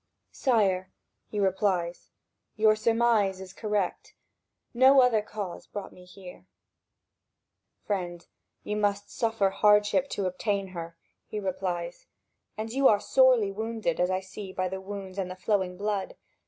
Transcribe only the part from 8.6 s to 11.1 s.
you must suffer hardship to obtain her,"